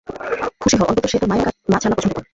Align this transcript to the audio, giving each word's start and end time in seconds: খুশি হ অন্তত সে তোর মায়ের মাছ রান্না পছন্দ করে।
খুশি 0.61 0.75
হ 0.77 0.83
অন্তত 0.83 1.05
সে 1.07 1.17
তোর 1.21 1.29
মায়ের 1.31 1.47
মাছ 1.71 1.81
রান্না 1.83 1.97
পছন্দ 1.97 2.13
করে। 2.15 2.27